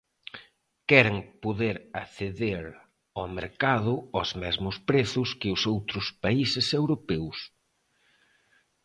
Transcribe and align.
Queren 0.89 1.17
poder 1.43 1.75
acceder 2.01 2.63
ao 3.17 3.27
mercado 3.39 3.93
aos 4.17 4.29
mesmos 4.41 4.75
prezos 4.89 5.29
que 5.39 5.49
os 5.55 5.61
outros 5.73 6.05
países 6.23 6.67
europeos. 6.81 7.37